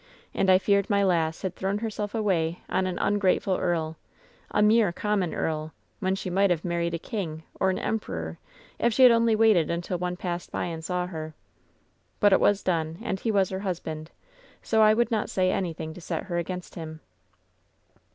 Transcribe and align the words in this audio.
And 0.33 0.49
I 0.49 0.57
feared 0.57 0.89
my 0.89 1.03
lass 1.03 1.43
had 1.43 1.55
thrown 1.55 1.77
herself 1.77 2.15
away 2.15 2.63
on 2.67 2.87
an 2.87 2.97
ungrate 2.97 3.43
ful 3.43 3.55
earl— 3.59 3.97
a 4.59 4.63
mere 4.63 4.91
common 4.91 5.31
earl— 5.31 5.73
^when 6.01 6.17
she 6.17 6.27
might 6.27 6.49
have 6.49 6.63
/narried 6.63 6.95
a 6.95 6.97
king 6.97 7.43
or 7.59 7.69
an 7.69 7.77
emperor 7.77 8.39
if 8.79 8.95
she 8.95 9.03
had 9.03 9.11
only 9.11 9.35
waited 9.35 9.69
until 9.69 9.99
one 9.99 10.17
passed 10.17 10.51
by 10.51 10.65
and 10.65 10.83
saw 10.83 11.05
her. 11.05 11.35
"But 12.19 12.33
it 12.33 12.39
was 12.39 12.63
done, 12.63 12.97
and 13.03 13.19
he 13.19 13.29
was 13.29 13.49
her 13.51 13.59
husband, 13.59 14.09
so 14.63 14.81
I 14.81 14.95
would 14.95 15.09
jLOt 15.11 15.29
say 15.29 15.51
anything 15.51 15.93
to 15.93 16.01
set 16.01 16.23
her 16.23 16.39
against 16.39 16.73
him." 16.73 17.01